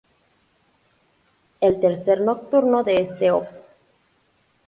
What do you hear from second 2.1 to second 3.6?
nocturno de este Op.